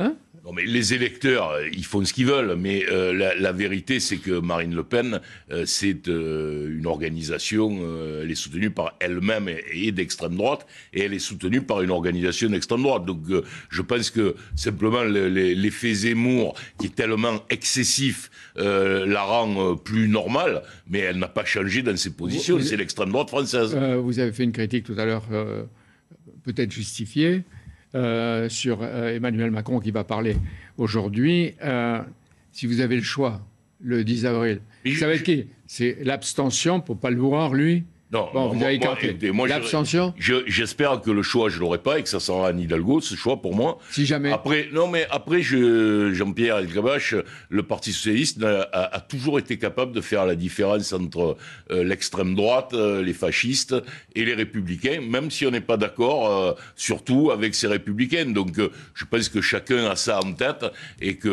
Hein 0.00 0.16
non, 0.44 0.52
mais 0.54 0.64
les 0.64 0.94
électeurs, 0.94 1.52
ils 1.70 1.84
font 1.84 2.02
ce 2.02 2.14
qu'ils 2.14 2.24
veulent, 2.24 2.56
mais 2.56 2.86
euh, 2.90 3.12
la, 3.12 3.34
la, 3.34 3.52
vérité, 3.52 4.00
c'est 4.00 4.16
que 4.16 4.40
Marine 4.40 4.74
Le 4.74 4.82
Pen, 4.82 5.20
euh, 5.50 5.64
c'est 5.66 6.08
euh, 6.08 6.74
une 6.78 6.86
organisation, 6.86 7.78
euh, 7.82 8.22
elle 8.22 8.30
est 8.30 8.34
soutenue 8.34 8.70
par 8.70 8.96
elle-même 9.00 9.50
et, 9.50 9.62
et 9.74 9.92
d'extrême 9.92 10.36
droite, 10.36 10.66
et 10.94 11.02
elle 11.02 11.12
est 11.12 11.18
soutenue 11.18 11.60
par 11.60 11.82
une 11.82 11.90
organisation 11.90 12.48
d'extrême 12.48 12.82
droite. 12.82 13.04
Donc, 13.04 13.20
euh, 13.28 13.42
je 13.68 13.82
pense 13.82 14.08
que 14.08 14.34
simplement 14.56 15.02
l'effet 15.02 15.92
Zemmour, 15.92 16.54
qui 16.78 16.86
est 16.86 16.94
tellement 16.94 17.42
excessif, 17.50 18.30
euh, 18.56 19.04
la 19.04 19.22
rend 19.22 19.76
plus 19.76 20.08
normale, 20.08 20.62
mais 20.88 21.00
elle 21.00 21.18
n'a 21.18 21.28
pas 21.28 21.44
changé 21.44 21.82
dans 21.82 21.96
ses 21.96 22.14
positions. 22.14 22.58
C'est 22.60 22.78
l'extrême 22.78 23.10
droite 23.10 23.28
française. 23.28 23.76
vous 23.76 24.18
avez 24.18 24.32
fait 24.32 24.44
une 24.44 24.52
critique 24.52 24.84
tout 24.84 24.96
à 24.96 25.04
l'heure, 25.04 25.24
peut-être 26.44 26.72
justifiée. 26.72 27.44
Euh, 27.96 28.48
sur 28.48 28.82
euh, 28.82 29.16
Emmanuel 29.16 29.50
Macron 29.50 29.80
qui 29.80 29.90
va 29.90 30.04
parler 30.04 30.36
aujourd'hui. 30.78 31.56
Euh, 31.60 32.00
si 32.52 32.66
vous 32.68 32.80
avez 32.80 32.94
le 32.94 33.02
choix, 33.02 33.40
le 33.80 34.04
10 34.04 34.26
avril, 34.26 34.60
vous 34.84 34.94
savez 34.94 35.20
qui? 35.24 35.46
C'est 35.66 35.98
l'abstention 36.04 36.80
pour 36.80 37.00
pas 37.00 37.10
le 37.10 37.16
voir, 37.16 37.52
lui? 37.52 37.82
Non, 38.12 38.28
bon, 38.34 38.48
vous 38.48 38.64
avez 38.64 38.74
écarté. 38.74 39.16
L'abstention 39.46 40.12
J'espère 40.18 40.94
je, 40.94 40.98
que 41.00 41.10
le 41.12 41.22
choix, 41.22 41.48
je 41.48 41.60
l'aurai 41.60 41.78
pas 41.78 42.00
et 42.00 42.02
que 42.02 42.08
ça 42.08 42.18
sera 42.18 42.48
Anne 42.48 42.58
Hidalgo, 42.58 43.00
ce 43.00 43.14
choix 43.14 43.40
pour 43.40 43.54
moi. 43.54 43.78
Si 43.92 44.04
jamais. 44.04 44.32
Après, 44.32 44.68
non, 44.72 44.88
mais 44.88 45.06
après, 45.10 45.42
Jean-Pierre 45.42 46.58
Elkabach, 46.58 47.14
le 47.48 47.62
Parti 47.62 47.92
Socialiste 47.92 48.42
a, 48.42 48.62
a, 48.72 48.96
a, 48.96 49.00
toujours 49.00 49.38
été 49.38 49.58
capable 49.58 49.92
de 49.92 50.00
faire 50.00 50.26
la 50.26 50.34
différence 50.34 50.92
entre 50.92 51.36
euh, 51.70 51.84
l'extrême 51.84 52.34
droite, 52.34 52.74
euh, 52.74 53.00
les 53.00 53.12
fascistes 53.12 53.76
et 54.16 54.24
les 54.24 54.34
républicains, 54.34 55.00
même 55.00 55.30
si 55.30 55.46
on 55.46 55.52
n'est 55.52 55.60
pas 55.60 55.76
d'accord, 55.76 56.30
euh, 56.30 56.52
surtout 56.74 57.30
avec 57.30 57.54
ces 57.54 57.68
républicains. 57.68 58.26
Donc, 58.26 58.56
je 58.94 59.04
pense 59.04 59.28
que 59.28 59.40
chacun 59.40 59.86
a 59.86 59.94
ça 59.94 60.18
en 60.18 60.32
tête 60.32 60.66
et 61.00 61.14
que 61.14 61.28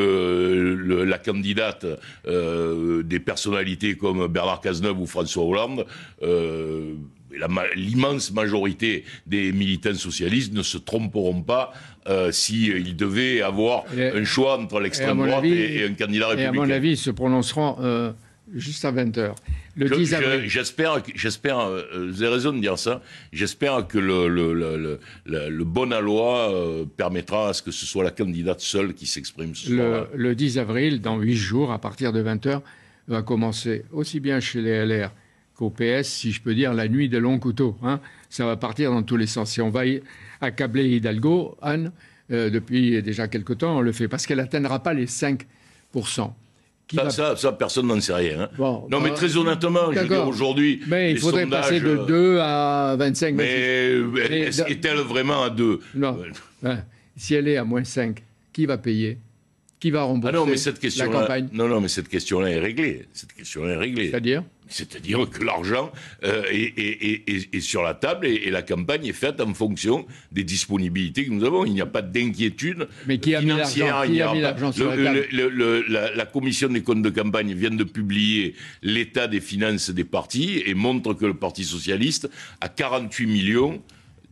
le, 0.78 1.06
la 1.06 1.18
candidate 1.18 1.86
des 2.26 3.20
personnalités 3.20 3.96
comme 3.96 4.28
Bernard 4.28 4.62
Cazeneuve 4.62 5.00
ou 5.00 5.08
François 5.08 5.44
Hollande, 5.44 5.86
l'immense 7.76 8.32
majorité 8.32 9.04
des 9.26 9.52
militants 9.52 9.94
socialistes 9.94 10.54
ne 10.54 10.64
se 10.64 10.78
tromperont 10.78 11.42
pas 11.42 11.74
euh, 12.08 12.32
s'ils 12.32 12.86
si 12.86 12.94
devaient 12.94 13.42
avoir 13.42 13.84
et, 13.96 14.10
un 14.10 14.24
choix 14.24 14.60
entre 14.60 14.80
l'extrême 14.80 15.18
droite 15.18 15.40
avis, 15.40 15.54
et, 15.54 15.76
et, 15.78 15.84
un 15.86 15.94
candidat 15.94 16.30
républicain. 16.30 16.54
Et 16.54 16.58
à 16.58 16.66
mon 16.66 16.70
avis, 16.70 16.92
ils 16.92 16.98
se 16.98 17.12
prononceront 17.12 17.76
euh, 17.82 18.12
juste 18.54 18.86
à 18.86 18.92
20h. 18.92 19.34
Le 19.76 19.90
10 19.90 20.14
avril. 20.16 20.50
J'espère, 20.50 21.04
j'espère, 21.14 21.60
euh, 21.60 22.10
vous 22.10 22.24
avez 22.24 22.34
raison 22.34 22.54
de 22.54 22.60
dire 22.60 22.80
ça, 22.80 23.02
j'espère 23.32 23.88
que 23.88 24.00
le, 24.00 24.28
le, 24.28 24.54
le, 24.54 25.00
le, 25.26 25.64
bon 25.64 25.92
à 25.92 26.02
loi 26.02 26.52
euh, 26.52 26.86
permettra 26.86 27.50
à 27.50 27.54
ce 27.54 27.62
que 27.62 27.72
ce 27.72 27.86
soit 27.86 28.04
la 28.04 28.12
candidate 28.12 28.60
seule 28.60 28.94
qui 28.94 29.06
s'exprime 29.06 29.54
ce 29.54 29.76
soir. 29.76 30.08
Le 30.16 30.36
10 30.36 30.58
avril, 30.58 31.02
dans 31.02 31.20
8 31.20 31.36
jours, 31.36 31.72
à 31.72 31.80
partir 31.80 32.12
de 32.12 32.24
20h, 32.24 32.62
va 33.08 33.22
commencer 33.22 33.86
aussi 33.92 34.20
bien 34.20 34.40
chez 34.40 34.62
les 34.62 34.86
LR 34.86 35.12
qu'au 35.58 35.70
PS, 35.70 36.04
si 36.04 36.32
je 36.32 36.42
peux 36.42 36.56
dire, 36.56 36.74
la 36.74 36.88
nuit 36.88 37.10
des 37.10 37.20
longs 37.20 37.40
couteaux. 37.40 37.76
Hein. 37.84 38.00
Ça 38.30 38.46
va 38.46 38.56
partir 38.56 38.92
dans 38.92 39.04
tous 39.04 39.18
les 39.18 39.28
sens. 39.28 39.52
Si 39.52 39.62
on 39.62 39.70
va 39.70 39.82
accabler 40.40 40.88
Hidalgo, 40.90 41.58
Anne, 41.62 41.92
euh, 42.32 42.50
depuis 42.50 43.02
déjà 43.02 43.28
quelque 43.28 43.54
temps, 43.54 43.78
on 43.78 43.82
le 43.82 43.92
fait, 43.92 44.08
parce 44.08 44.26
qu'elle 44.26 44.38
n'atteindra 44.38 44.84
pas 44.84 44.94
les 44.94 45.08
5 45.08 45.46
ça, 46.06 47.04
va... 47.04 47.10
ça, 47.10 47.36
ça, 47.36 47.52
personne 47.52 47.88
n'en 47.88 48.00
sait 48.00 48.14
rien. 48.14 48.42
Hein. 48.42 48.50
Bon, 48.58 48.88
non, 48.90 49.00
mais 49.00 49.12
très 49.14 49.36
honnêtement, 49.36 49.92
je 49.92 50.00
veux 50.00 50.08
dire, 50.08 50.28
aujourd'hui. 50.28 50.82
Mais 50.88 51.12
il 51.12 51.20
faudrait 51.20 51.44
sondages, 51.44 51.62
passer 51.64 51.80
de 51.80 52.06
2 52.08 52.40
à 52.40 52.96
25. 52.98 53.36
Mais, 53.36 53.94
mais 54.14 54.48
est-elle 54.48 55.00
vraiment 55.00 55.44
à 55.44 55.50
2 55.50 55.80
Non. 55.96 56.18
Hein. 56.64 56.80
Si 57.16 57.34
elle 57.34 57.48
est 57.48 57.58
à 57.58 57.64
moins 57.64 57.84
5, 57.84 58.24
qui 58.54 58.66
va 58.66 58.78
payer? 58.78 59.18
Qui 59.80 59.92
va 59.92 60.04
rembourser 60.04 60.36
ah 60.36 60.40
non, 60.40 60.46
mais 60.48 60.58
cette 60.58 60.80
question 60.80 61.12
la 61.12 61.20
campagne 61.20 61.50
Non, 61.54 61.68
non, 61.68 61.82
mais 61.82 61.88
cette 61.88 62.10
question-là 62.10 62.50
est 62.50 62.60
réglée. 62.60 63.06
Cette 63.14 63.34
question-là 63.34 63.74
est 63.74 63.78
réglée. 63.78 64.10
C'est-à-dire 64.10 64.44
c'est-à-dire 64.70 65.30
que 65.30 65.44
l'argent 65.44 65.92
euh, 66.24 66.44
est, 66.52 66.74
est, 66.78 67.30
est, 67.30 67.56
est, 67.56 67.60
sur 67.62 67.84
la 67.84 67.94
table 67.94 68.28
et, 68.28 68.50
la 68.50 68.62
campagne 68.62 69.06
est 69.06 69.14
faite 69.14 69.40
en 69.40 69.54
fonction 69.54 70.06
des 70.32 70.44
disponibilités 70.44 71.26
que 71.26 71.32
nous 71.32 71.46
avons. 71.46 71.66
Il 71.66 71.74
n'y 71.74 71.82
a 71.82 71.86
pas 71.86 72.02
d'inquiétude 72.02 72.88
Mais 73.08 73.20
qui 73.20 73.36
a 73.36 73.40
financière. 73.40 74.06
Mis 74.08 74.42
l'argent 74.42 74.72
sur 74.72 74.90
la 74.90 75.04
table 75.04 75.28
le, 75.32 75.50
le, 75.50 75.86
la, 75.88 76.14
la, 76.14 76.26
commission 76.26 76.70
des 76.70 76.82
comptes 76.82 77.02
de 77.02 77.10
campagne 77.10 77.54
vient 77.54 77.72
de 77.72 77.84
publier 77.84 78.56
l'état 78.82 79.28
des 79.28 79.42
finances 79.42 79.90
des 79.90 80.04
partis 80.04 80.62
et 80.66 80.74
montre 80.74 81.14
que 81.14 81.26
le 81.26 81.34
Parti 81.34 81.64
socialiste 81.64 82.30
a 82.62 82.70
48 82.70 83.26
millions 83.26 83.82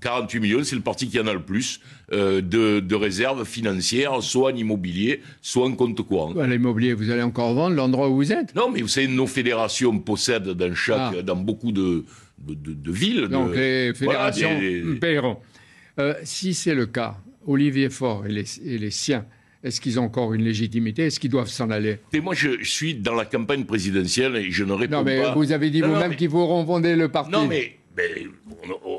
48 0.06 0.40
millions, 0.40 0.64
c'est 0.64 0.76
le 0.76 0.84
parti 0.84 1.08
qui 1.10 1.20
en 1.20 1.26
a 1.26 1.34
le 1.34 1.42
plus 1.42 1.80
euh, 2.14 2.40
de, 2.40 2.80
de, 2.80 2.96
réserves 2.96 3.44
financières, 3.44 4.22
soit 4.22 4.52
en 4.52 4.56
immobilier, 4.56 5.22
soit 5.42 5.66
en 5.66 5.72
compte 5.72 6.00
courant. 6.04 6.32
L'immobilier, 6.44 6.94
vous 6.94 7.10
allez 7.10 7.24
encore 7.24 7.56
vendre 7.56 7.76
l'endroit 7.76 8.08
où 8.10 8.18
vous 8.18 8.32
êtes? 8.32 8.54
Non, 8.54 8.70
mais 8.70 8.82
vous 8.82 8.88
savez, 8.88 9.08
nos 9.08 9.26
fédérations 9.26 9.98
possèdent 9.98 10.50
dans 10.50 10.76
chaque, 10.76 11.16
ah. 11.18 11.22
dans 11.24 11.36
beaucoup 11.36 11.72
de, 11.72 12.06
de, 12.38 12.92
villes. 12.92 13.30
Donc 13.30 13.56
les 13.56 13.96
fédérations 13.96 14.52
paieront. 15.02 15.38
Euh, 15.98 16.14
si 16.24 16.54
c'est 16.54 16.76
le 16.76 16.86
cas, 16.86 17.18
Olivier 17.48 17.90
Faure 17.90 18.28
et 18.28 18.32
les, 18.32 18.92
siens, 18.92 19.26
est-ce 19.64 19.82
qu'ils 19.82 20.00
ont 20.00 20.04
encore 20.04 20.36
une 20.36 20.44
légitimité? 20.44 21.08
Est-ce 21.08 21.20
qu'ils 21.20 21.32
doivent 21.32 21.48
s'en 21.48 21.72
aller? 21.72 21.98
Et 22.14 22.20
moi, 22.20 22.36
je 22.36 22.64
suis 22.64 22.94
dans 22.94 23.16
la 23.16 23.26
campagne 23.26 23.64
présidentielle 23.64 24.36
et 24.36 24.52
je 24.52 24.66
ne 24.66 24.74
réponds 24.74 24.92
pas. 24.92 24.98
Non, 25.00 25.04
mais 25.04 25.34
vous 25.34 25.52
avez 25.52 25.72
dit 25.72 25.82
vous-même 25.82 26.16
qu'ils 26.16 26.30
pourront 26.30 26.64
fonder 26.64 26.96
le 26.96 27.10
parti. 27.10 27.32
Non, 27.32 27.48
mais 27.48 27.80
ben, 27.96 28.25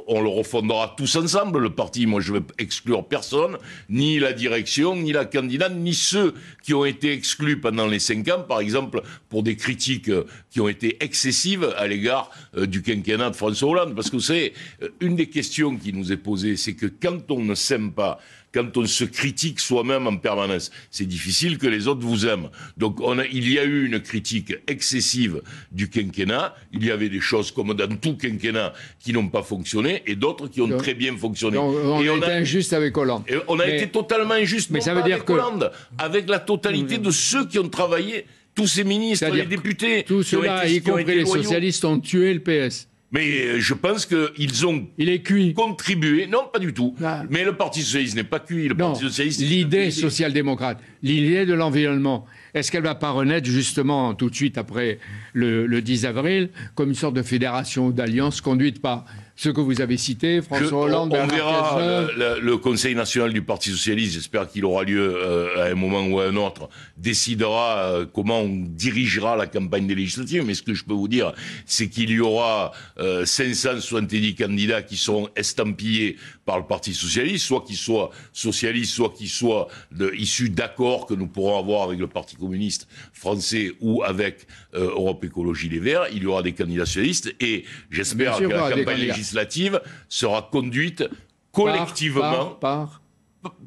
on, 0.07 0.21
le 0.21 0.29
refondera 0.29 0.95
tous 0.97 1.17
ensemble, 1.17 1.59
le 1.59 1.71
parti. 1.71 2.07
Moi, 2.07 2.21
je 2.21 2.33
ne 2.33 2.39
veux 2.39 2.45
exclure 2.59 3.07
personne, 3.07 3.59
ni 3.89 4.19
la 4.19 4.33
direction, 4.33 4.97
ni 4.97 5.13
la 5.13 5.25
candidate, 5.25 5.75
ni 5.75 5.95
ceux 5.95 6.35
qui 6.63 6.75
ont 6.75 6.85
été 6.85 7.13
exclus 7.13 7.61
pendant 7.61 7.87
les 7.87 7.99
cinq 7.99 8.29
ans, 8.29 8.45
par 8.47 8.61
exemple, 8.61 9.03
pour 9.29 9.43
des 9.43 9.57
critiques 9.57 10.09
euh, 10.09 10.25
qui 10.51 10.61
ont 10.61 10.69
été 10.69 11.03
excessives 11.03 11.73
à 11.77 11.87
l'égard 11.87 12.31
euh, 12.57 12.67
du 12.67 12.83
quinquennat 12.83 13.31
de 13.31 13.37
François 13.37 13.71
Hollande. 13.71 13.95
Parce 13.95 14.11
que 14.11 14.17
vous 14.17 14.23
savez, 14.23 14.53
euh, 14.83 14.89
une 15.01 15.17
des 15.17 15.29
questions 15.29 15.77
qui 15.77 15.93
nous 15.93 16.13
est 16.13 16.17
posée, 16.17 16.57
c'est 16.57 16.75
que 16.75 16.87
quand 16.87 17.31
on 17.31 17.43
ne 17.43 17.55
s'aime 17.55 17.93
pas, 17.93 18.19
quand 18.57 18.77
on 18.79 18.87
se 18.87 19.05
critique 19.05 19.61
soi-même 19.61 20.07
en 20.07 20.17
permanence. 20.17 20.71
C'est 20.91 21.05
difficile 21.05 21.59
que 21.59 21.67
les 21.67 21.89
autres 21.89 22.01
vous 22.07 22.27
aiment. 22.27 22.49
Donc 22.79 23.01
on 23.03 23.19
a, 23.19 23.27
il 23.27 23.53
y 23.53 23.59
a 23.59 23.65
eu 23.65 23.85
une 23.85 24.01
critique 24.01 24.55
excessive 24.67 25.43
du 25.73 25.91
quinquennat. 25.91 26.55
Il 26.73 26.83
y 26.83 26.91
avait 26.91 27.11
des 27.11 27.21
choses 27.21 27.51
comme 27.51 27.75
dans 27.75 27.97
tout 27.97 28.17
quinquennat 28.17 28.73
qui 28.99 29.13
n'ont 29.13 29.29
pas 29.29 29.43
fonctionné 29.43 30.03
et 30.07 30.15
d'autres 30.15 30.49
qui 30.49 30.63
ont 30.63 30.79
très 30.79 30.95
bien 30.95 31.15
fonctionné. 31.19 31.59
on, 31.59 32.01
et 32.01 32.09
a 32.09 32.17
été 32.17 32.33
injuste 32.33 32.73
avec 32.73 32.97
Hollande. 32.97 33.25
on 33.49 33.61
a 33.61 33.69
été 33.69 33.89
totalement 33.89 34.35
injuste. 34.35 34.71
Mais 34.71 34.81
ça 34.81 34.95
veut 34.95 35.03
dire 35.03 35.17
avec 35.17 35.27
que 35.27 35.33
Hollande, 35.33 35.71
avec 35.99 36.27
la 36.29 36.39
totalité 36.39 36.97
de 36.97 37.11
ceux 37.11 37.47
qui 37.47 37.59
ont 37.59 37.69
travaillé, 37.69 38.25
tous 38.55 38.67
ces 38.67 38.85
ministres, 38.85 39.29
les 39.29 39.45
députés, 39.45 40.03
tous 40.05 40.23
ceux-là, 40.23 40.67
y 40.67 40.81
compris 40.81 41.05
les 41.05 41.27
socialistes, 41.27 41.85
ont 41.85 42.01
tué 42.01 42.33
le 42.33 42.41
PS. 42.41 42.89
Mais 43.13 43.47
euh, 43.47 43.61
je 43.61 43.73
pense 43.73 44.05
qu'ils 44.07 44.67
ont 44.67 44.87
Il 44.99 45.09
est 45.09 45.21
cuit. 45.23 45.55
contribué. 45.55 46.27
Non, 46.27 46.49
pas 46.53 46.59
du 46.59 46.75
tout. 46.75 46.95
Ah. 47.03 47.23
Mais 47.31 47.45
le 47.45 47.53
Parti 47.57 47.83
socialiste 47.83 48.17
n'est 48.17 48.25
pas 48.25 48.41
cuit. 48.41 48.69
Le 48.69 48.75
Parti 48.75 49.03
socialiste. 49.03 49.41
L'idée 49.41 49.91
social-démocrate, 49.91 50.79
l'idée 51.03 51.47
de 51.47 51.55
l'environnement, 51.55 52.27
est-ce 52.53 52.73
qu'elle 52.73 52.83
va 52.83 52.95
pas 52.97 53.11
renaître 53.11 53.47
justement 53.47 54.15
tout 54.15 54.29
de 54.29 54.35
suite 54.35 54.59
après 54.59 54.99
le, 55.33 55.67
le 55.67 55.83
10 55.83 56.05
avril 56.07 56.51
comme 56.75 56.89
une 56.89 56.95
sorte 56.95 57.15
de 57.15 57.23
fédération 57.23 57.87
ou 57.89 57.93
d'alliance 57.93 58.41
conduite 58.41 58.83
par 58.83 59.05
ce 59.37 59.51
que 59.51 59.61
vous 59.61 59.83
avez 59.83 59.99
cité, 59.99 60.41
François 60.41 60.85
Hollande, 60.85 61.15
On, 61.15 61.27
verra 61.27 62.09
le, 62.41 62.57
Conseil 62.57 62.95
national 62.95 63.35
du 63.35 63.43
Parti 63.43 63.71
socialiste, 63.71 64.15
j'espère 64.15 64.49
qu'il 64.49 64.65
aura 64.65 64.83
lieu 64.83 65.15
euh, 65.15 65.63
à 65.63 65.71
un 65.71 65.75
moment 65.75 66.07
ou 66.07 66.19
à 66.21 66.25
un 66.25 66.37
autre, 66.37 66.71
décidera 66.97 67.77
euh, 67.81 68.07
comment 68.07 68.41
on 68.41 68.49
dirigera 68.49 69.37
la 69.37 69.47
campagne 69.47 69.87
des 69.87 69.95
législatives. 69.95 70.43
Mais 70.47 70.55
ce 70.55 70.63
que 70.63 70.73
je 70.73 70.85
peux 70.85 70.95
vous 70.95 71.07
dire, 71.07 71.35
c'est 71.67 71.89
qu'il 71.89 72.11
y 72.11 72.21
aura 72.21 72.73
euh, 72.99 73.27
570 73.27 74.35
candidats 74.37 74.81
qui 74.81 74.97
seront 74.97 75.29
estampillés 75.37 76.17
par 76.47 76.59
le 76.59 76.65
Parti 76.65 76.95
socialiste, 76.95 77.45
soit 77.45 77.63
qu'ils 77.63 77.77
soient 77.77 78.11
socialistes, 78.33 78.95
soit 78.95 79.11
qu'ils 79.11 79.29
soient 79.29 79.69
issus 80.17 80.49
d'accords 80.49 81.05
que 81.05 81.13
nous 81.13 81.27
pourrons 81.27 81.59
avoir 81.59 81.83
avec 81.83 81.99
le 81.99 82.07
Parti 82.07 82.37
communiste 82.37 82.89
français 83.13 83.73
ou 83.81 84.03
avec 84.03 84.47
euh, 84.75 84.91
Europe 84.91 85.25
Écologie 85.25 85.69
Les 85.69 85.81
Verts. 85.81 86.07
Il 86.13 86.23
y 86.23 86.27
aura 86.27 86.43
des 86.43 86.53
candidats 86.53 86.87
socialistes 86.87 87.35
et 87.41 87.65
j'espère 87.91 88.39
que 88.39 88.45
la 88.45 88.71
campagne 88.71 89.01
législative 89.01 89.26
législative 89.35 89.81
sera 90.09 90.49
conduite 90.51 91.05
collectivement. 91.53 92.51
Par, 92.61 93.01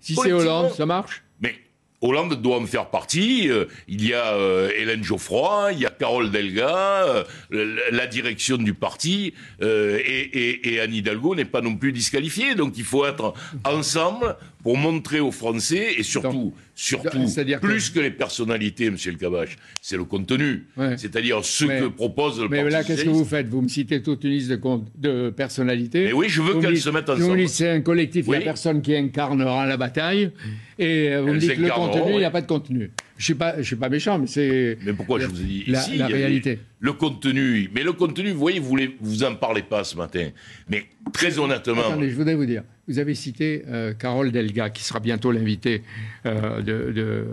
Si 0.02 0.16
c'est 0.16 0.32
Hollande, 0.32 0.72
ça 0.72 0.86
marche? 0.86 1.24
Mais 1.42 1.56
Hollande 2.02 2.36
doit 2.42 2.58
en 2.58 2.66
faire 2.66 2.90
partie. 2.90 3.50
Euh, 3.50 3.66
il 3.88 4.08
y 4.08 4.14
a 4.14 4.34
euh, 4.34 4.72
Hélène 4.76 5.04
Geoffroy, 5.04 5.74
il 5.74 5.80
y 5.80 5.86
a 5.86 5.89
Carole 6.00 6.32
Delga, 6.32 7.26
euh, 7.52 7.76
la 7.92 8.08
direction 8.08 8.58
du 8.58 8.74
parti, 8.74 9.34
et, 9.62 10.74
et 10.74 10.80
Anne 10.80 10.94
Hidalgo 10.94 11.36
n'est 11.36 11.46
pas 11.46 11.62
non 11.62 11.76
plus 11.76 11.92
disqualifiée. 11.92 12.56
Donc 12.56 12.78
il 12.78 12.84
faut 12.84 13.06
être 13.06 13.34
ensemble 13.66 14.36
pour 14.64 14.78
montrer 14.78 15.20
aux 15.20 15.32
Français, 15.32 15.94
et 15.98 16.04
surtout, 16.04 16.54
surtout 16.76 17.26
plus 17.62 17.90
que... 17.90 18.00
les 18.00 18.12
personnalités, 18.12 18.90
Monsieur 18.90 19.12
le 19.12 19.18
Cabache, 19.18 19.58
c'est 19.82 19.96
le 19.96 20.04
contenu. 20.04 20.68
C'est-à-dire 20.98 21.44
ce 21.46 21.66
que 21.66 21.88
propose 21.88 22.42
le 22.42 22.50
Mais 22.50 22.70
là, 22.70 22.84
qu'est-ce 22.84 23.04
que 23.06 23.10
vous 23.10 23.26
faites? 23.26 23.48
Vous 23.48 23.62
me 23.62 23.68
citez 23.68 24.02
toute 24.02 24.24
une 24.24 24.32
liste 24.32 24.50
de, 24.50 24.60
de 24.98 25.30
personnalités. 25.30 26.06
Mais 26.06 26.14
oui, 26.14 26.28
je 26.30 26.42
veux 26.42 26.60
qu'elles 26.60 26.78
se 26.78 26.90
mettent 26.90 27.10
ensemble. 27.10 27.24
Vous 27.24 27.32
me 27.32 27.38
dites 27.38 27.50
c'est 27.50 27.70
un 27.70 27.82
collectif, 27.82 28.26
il 28.28 28.32
n'y 28.32 28.38
a 28.38 28.42
personne 28.42 28.82
qui 28.82 28.96
incarnera 28.96 29.66
la 29.66 29.78
bataille. 29.78 30.32
Et 30.78 31.10
euh, 31.10 31.22
vous 31.22 31.34
me 31.34 31.40
dites 31.40 31.58
le 31.58 31.70
contenu, 31.70 32.14
il 32.14 32.18
n'y 32.20 32.26
a 32.26 32.32
pas 32.32 32.42
de 32.42 32.48
contenu. 32.48 32.92
Je 33.20 33.26
suis 33.26 33.36
pas, 33.36 33.58
je 33.58 33.64
suis 33.64 33.76
pas 33.76 33.90
méchant, 33.90 34.18
mais 34.18 34.28
c'est. 34.28 34.78
Mais 34.82 34.94
pourquoi 34.94 35.20
je 35.20 35.26
vous 35.26 35.42
ai 35.42 35.44
dit 35.44 35.64
la, 35.68 35.86
la 35.98 36.08
réalité. 36.08 36.60
Le 36.80 36.94
contenu, 36.94 37.70
mais 37.76 37.84
le 37.84 37.92
contenu, 37.92 38.32
vous 38.32 38.40
voyez, 38.40 38.60
vous 38.62 38.80
ne 38.80 38.88
vous 39.02 39.26
en 39.26 39.36
parlez 39.36 39.62
pas 39.62 39.84
ce 39.84 39.98
matin. 39.98 40.30
Mais 40.70 40.86
très 41.12 41.38
honnêtement. 41.38 41.82
Attendez, 41.82 42.10
je 42.10 42.16
voudrais 42.16 42.36
vous 42.36 42.46
dire. 42.46 42.64
Vous 42.88 42.98
avez 42.98 43.16
cité 43.16 43.64
euh, 43.68 43.94
Carole 43.94 44.32
Delga, 44.32 44.70
qui 44.70 44.86
sera 44.86 45.02
bientôt 45.02 45.34
l'invitée 45.34 45.84
euh, 46.26 46.62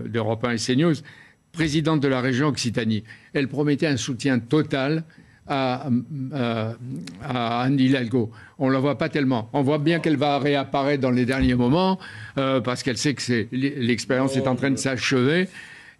d'Europe 0.09 0.43
de, 0.43 0.49
1 0.49 0.52
et 0.55 0.57
CNews, 0.57 0.95
présidente 1.52 2.00
de 2.00 2.09
la 2.09 2.21
région 2.21 2.49
Occitanie. 2.49 3.05
Elle 3.33 3.47
promettait 3.47 3.87
un 3.87 3.97
soutien 3.97 4.40
total 4.40 5.05
à, 5.47 5.88
à, 7.23 7.61
Anne 7.62 7.78
Hidalgo. 7.78 8.33
On 8.59 8.66
ne 8.66 8.73
la 8.73 8.81
voit 8.81 8.99
pas 8.99 9.09
tellement. 9.09 9.50
On 9.52 9.62
voit 9.62 9.78
bien 9.78 10.00
qu'elle 10.00 10.16
va 10.16 10.40
réapparaître 10.40 11.00
dans 11.00 11.12
les 11.12 11.26
derniers 11.26 11.55
moments, 11.55 12.00
euh, 12.38 12.61
parce 12.61 12.83
qu'elle 12.83 12.99
sait 12.99 13.14
que 13.14 13.47
l'expérience 13.52 14.37
est 14.37 14.49
en 14.49 14.57
train 14.57 14.73
de 14.73 14.76
s'achever. 14.78 15.49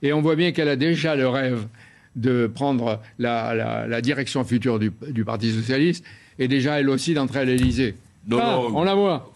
Et 0.03 0.13
on 0.13 0.21
voit 0.21 0.37
bien 0.37 0.53
qu'elle 0.53 0.69
a 0.69 0.77
déjà 0.77 1.17
le 1.17 1.29
rêve 1.29 1.67
de 2.15 2.47
prendre 2.47 3.01
la, 3.19 4.01
direction 4.01 4.45
future 4.45 4.79
du, 4.79 4.93
du, 5.09 5.25
Parti 5.25 5.53
socialiste, 5.53 6.05
et 6.39 6.49
déjà 6.49 6.81
elle 6.81 6.89
aussi 6.89 7.15
d'entrer 7.15 7.41
à 7.41 7.45
l'Élysée. 7.45 7.95
Ah, 8.33 8.61
on 8.75 8.83
la 8.83 8.95
voit 8.95 9.33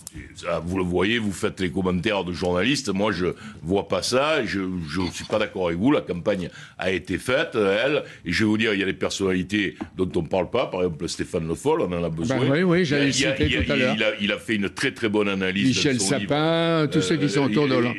vous 0.64 0.78
le 0.78 0.84
voyez, 0.84 1.18
vous 1.18 1.32
faites 1.32 1.60
les 1.60 1.70
commentaires 1.70 2.24
de 2.24 2.32
journalistes. 2.32 2.88
Moi, 2.88 3.12
je 3.12 3.26
vois 3.62 3.88
pas 3.88 4.02
ça. 4.02 4.44
Je 4.44 4.60
ne 4.60 5.10
suis 5.12 5.24
pas 5.24 5.38
d'accord 5.38 5.68
avec 5.68 5.78
vous. 5.78 5.92
La 5.92 6.00
campagne 6.00 6.48
a 6.78 6.90
été 6.90 7.18
faite, 7.18 7.54
elle. 7.54 8.02
Et 8.24 8.32
je 8.32 8.44
vais 8.44 8.48
vous 8.48 8.58
dire, 8.58 8.74
il 8.74 8.80
y 8.80 8.82
a 8.82 8.86
des 8.86 8.92
personnalités 8.92 9.76
dont 9.96 10.10
on 10.16 10.22
ne 10.22 10.26
parle 10.26 10.50
pas. 10.50 10.66
Par 10.66 10.82
exemple, 10.82 11.08
Stéphane 11.08 11.46
Le 11.46 11.54
Foll, 11.54 11.82
on 11.82 11.92
en 11.92 12.04
a 12.04 12.08
besoin. 12.08 12.38
Ben 12.38 12.50
oui, 12.50 12.62
oui, 12.62 12.84
j'allais 12.84 13.12
citer 13.12 13.48
tout 13.48 13.72
à 13.72 13.76
l'heure. 13.76 13.96
Il, 14.20 14.32
a 14.32 14.38
fait 14.38 14.56
une 14.56 14.70
très 14.70 14.92
très 14.92 15.08
bonne 15.08 15.28
analyse. 15.28 15.68
Michel 15.68 16.00
Sapin, 16.00 16.88
tous 16.90 17.02
ceux 17.02 17.16
qui 17.16 17.28
sont 17.28 17.42
autour 17.42 17.68
de 17.68 17.74
là. 17.74 17.92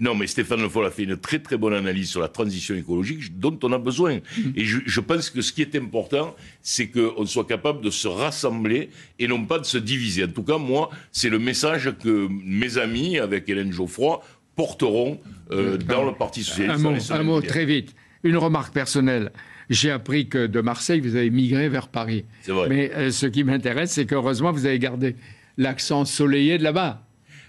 Non, 0.00 0.14
mais 0.14 0.26
Stéphane 0.26 0.60
Le 0.60 0.68
Foll 0.68 0.86
a 0.86 0.90
fait 0.90 1.04
une 1.04 1.16
très 1.16 1.38
très 1.38 1.56
bonne 1.56 1.74
analyse 1.74 2.10
sur 2.10 2.20
la 2.20 2.28
transition 2.28 2.74
écologique 2.74 3.38
dont 3.38 3.58
on 3.62 3.72
a 3.72 3.78
besoin. 3.78 4.16
Mm. 4.16 4.40
Et 4.56 4.64
je, 4.64 5.00
pense 5.00 5.30
que 5.30 5.40
ce 5.40 5.52
qui 5.52 5.62
est 5.62 5.74
important, 5.76 6.34
c'est 6.62 6.88
qu'on 6.88 7.26
soit 7.26 7.46
capable 7.46 7.80
de 7.82 7.90
se 7.90 8.08
rassembler 8.08 8.90
et 9.18 9.28
non 9.28 9.44
pas 9.44 9.58
de 9.58 9.64
se 9.64 9.78
diviser. 9.78 10.24
En 10.24 10.28
tout 10.28 10.42
cas, 10.42 10.58
moi, 10.58 10.90
c'est 11.12 11.28
le 11.28 11.38
message 11.38 11.92
que 12.02 12.28
mes 12.44 12.78
amis, 12.78 13.18
avec 13.18 13.48
Hélène 13.48 13.72
Geoffroy, 13.72 14.22
porteront 14.56 15.20
euh, 15.50 15.76
dans 15.76 16.04
le 16.04 16.12
Parti 16.12 16.42
socialiste. 16.44 17.10
Un 17.10 17.22
mot, 17.22 17.40
très 17.40 17.64
vite. 17.64 17.94
Une 18.22 18.36
remarque 18.36 18.72
personnelle. 18.72 19.32
J'ai 19.70 19.90
appris 19.90 20.28
que 20.28 20.46
de 20.46 20.60
Marseille, 20.60 21.00
vous 21.00 21.16
avez 21.16 21.30
migré 21.30 21.68
vers 21.68 21.88
Paris. 21.88 22.24
C'est 22.42 22.52
vrai. 22.52 22.68
Mais 22.68 22.92
euh, 22.94 23.10
ce 23.10 23.26
qui 23.26 23.44
m'intéresse, 23.44 23.92
c'est 23.92 24.06
qu'heureusement, 24.06 24.52
vous 24.52 24.66
avez 24.66 24.78
gardé 24.78 25.16
l'accent 25.56 26.04
soleillé 26.04 26.58
de 26.58 26.64
là-bas 26.64 27.04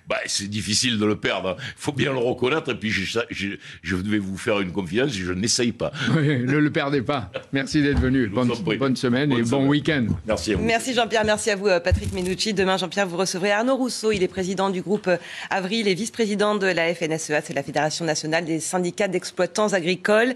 bah, 0.08 0.18
c'est 0.26 0.48
difficile 0.48 0.98
de 0.98 1.06
le 1.06 1.16
perdre. 1.16 1.56
Il 1.60 1.74
faut 1.78 1.92
bien 1.92 2.12
le 2.12 2.20
reconnaître. 2.20 2.72
Et 2.72 2.76
puis, 2.76 2.92
je, 2.92 3.20
je, 3.32 3.96
vais 3.96 4.18
vous 4.18 4.38
faire 4.38 4.60
une 4.60 4.72
confidence, 4.72 5.12
je 5.12 5.32
n'essaye 5.34 5.72
pas. 5.72 5.92
ne 6.16 6.58
le 6.58 6.72
perdez 6.72 7.02
pas. 7.02 7.32
Merci 7.54 7.82
d'être 7.82 8.00
venu. 8.00 8.28
Bonne, 8.28 8.52
bonne, 8.78 8.96
semaine 8.96 9.32
et 9.32 9.42
bon 9.44 9.68
week-end. 9.68 10.08
Merci 10.26 10.54
à 10.54 10.58
vous. 10.58 10.64
Merci 10.64 10.94
Jean-Pierre. 10.94 11.26
Merci 11.26 11.52
à 11.52 11.56
vous, 11.56 11.68
euh, 11.68 11.80
Patrick 11.80 12.14
Menucci. 12.14 12.54
Demain, 12.54 12.78
Jean-Pierre, 12.78 13.08
vous 13.08 13.18
recevrez 13.18 13.52
Arnaud 13.52 13.76
Rousseau. 13.76 14.12
Il 14.12 14.24
est 14.24 14.28
président 14.28 14.70
du 14.70 14.82
groupe 14.82 15.08
euh, 15.08 15.18
Avril 15.50 15.88
et 15.88 15.94
vice-président 15.94 16.56
de 16.56 16.68
la 16.68 16.94
FNSEA, 16.94 17.42
c'est 17.42 17.54
la 17.54 17.64
Fédération 17.64 18.06
nationale 18.06 18.46
des 18.46 18.60
syndicats 18.60 19.08
d'exploitants 19.08 19.74
agricoles. 19.74 20.34